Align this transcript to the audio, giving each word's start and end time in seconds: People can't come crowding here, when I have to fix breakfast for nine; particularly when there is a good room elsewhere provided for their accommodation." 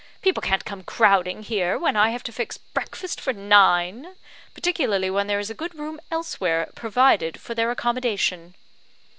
People 0.23 0.41
can't 0.41 0.65
come 0.65 0.81
crowding 0.81 1.43
here, 1.43 1.77
when 1.77 1.95
I 1.95 2.09
have 2.09 2.23
to 2.23 2.31
fix 2.31 2.57
breakfast 2.57 3.21
for 3.21 3.33
nine; 3.33 4.15
particularly 4.55 5.11
when 5.11 5.27
there 5.27 5.37
is 5.39 5.51
a 5.51 5.53
good 5.53 5.75
room 5.75 5.99
elsewhere 6.09 6.71
provided 6.73 7.39
for 7.39 7.53
their 7.53 7.69
accommodation." 7.69 8.55